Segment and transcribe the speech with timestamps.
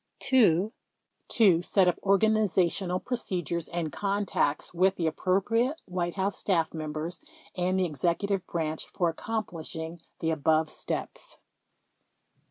[0.21, 0.73] 2.
[1.27, 7.21] To set up organizational procedures and contacts with the appropriate White House Staff members
[7.55, 11.37] and the Execu tive Branch for accomplishing the above steps.